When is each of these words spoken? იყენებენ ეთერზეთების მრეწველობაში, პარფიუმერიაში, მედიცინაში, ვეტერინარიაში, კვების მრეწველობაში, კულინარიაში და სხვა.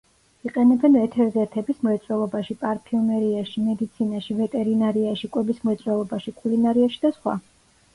იყენებენ 0.49 0.95
ეთერზეთების 1.01 1.83
მრეწველობაში, 1.89 2.57
პარფიუმერიაში, 2.63 3.67
მედიცინაში, 3.69 4.41
ვეტერინარიაში, 4.43 5.35
კვების 5.39 5.65
მრეწველობაში, 5.71 6.39
კულინარიაში 6.45 7.07
და 7.07 7.19
სხვა. 7.19 7.43